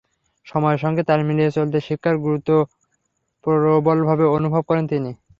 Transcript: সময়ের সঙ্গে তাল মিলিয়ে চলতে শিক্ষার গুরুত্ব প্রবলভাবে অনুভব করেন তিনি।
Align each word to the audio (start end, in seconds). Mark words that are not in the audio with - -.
সময়ের 0.47 0.79
সঙ্গে 0.79 1.01
তাল 1.05 1.19
মিলিয়ে 1.27 1.55
চলতে 1.57 1.77
শিক্ষার 1.87 2.15
গুরুত্ব 2.25 2.49
প্রবলভাবে 3.43 4.25
অনুভব 4.37 4.61
করেন 4.69 4.85
তিনি। 4.87 5.11